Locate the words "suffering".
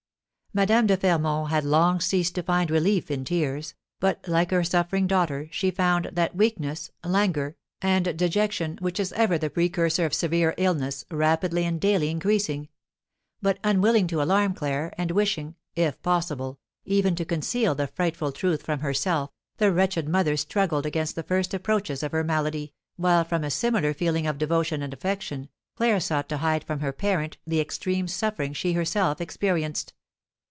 4.65-5.07, 28.05-28.51